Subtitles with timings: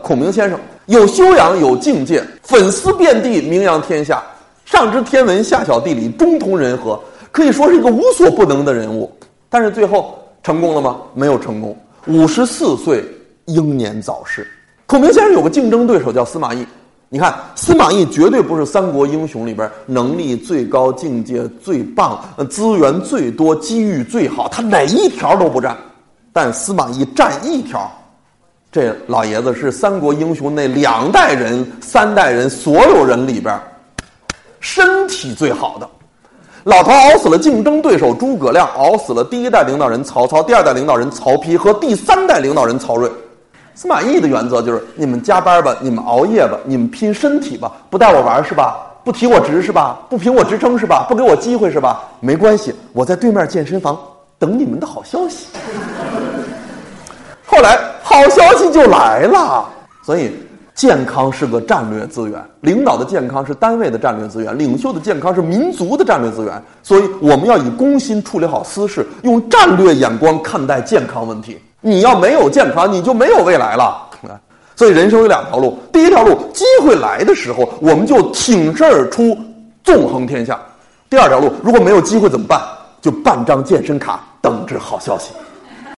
[0.00, 4.22] 孔明先生有修养，有境界，粉丝遍地，名扬天下，
[4.64, 6.98] 上知天文，下晓地理，中通人和，
[7.30, 9.10] 可以说是一个无所不能的人物。
[9.48, 10.98] 但是最后成功了吗？
[11.14, 11.76] 没有成功。
[12.06, 13.04] 五十四岁
[13.46, 14.46] 英年早逝。
[14.86, 16.66] 孔明先生有个竞争对手叫司马懿。
[17.08, 22.18] 你看，司马懿绝对不是三国英雄里边能力最高、境界最棒、
[22.50, 25.76] 资源最多、机遇最好，他哪一条都不占。
[26.32, 27.90] 但司马懿占一条。
[28.72, 33.54] 这老爷子是三国英雄那两代人、三代人所有人里边
[34.60, 35.86] 身体最好的。
[36.64, 43.12] 老头熬死了竞争对手诸葛亮，熬死了第一代领导人曹操、第二代领导人曹丕和第三代领导人曹睿。
[43.74, 48.86] 司马懿的原则就是：你们加班吧，你们熬夜吧，你们拼身体吧，不带我玩是吧？
[49.04, 49.98] 不提我职是吧？
[50.08, 51.04] 不评我职称是吧？
[51.10, 52.04] 不给我机会是吧？
[52.20, 54.00] 没关系，我在对面健身房
[54.38, 55.48] 等你们的好消息。
[57.44, 57.78] 后来
[58.22, 59.68] 好消息就来了，
[60.04, 60.32] 所以
[60.76, 66.62] 健康是个战略资源，领导的健康是单位的战略资源，领袖的健康是民族的战略资源。
[66.84, 71.58] 所以我们要以公心处理好私事，用战略眼光看待健康问题。
[71.80, 74.08] 你要没有健康，你就没有未来了。
[74.76, 79.36] 所以人生有两条路，第一条路，机会来的时候，我们就挺身而出，
[79.82, 80.54] 纵横天下；
[81.10, 82.62] 第二条路，如果没有机会怎么办？
[83.00, 85.32] 就办张健身卡，等着好消息。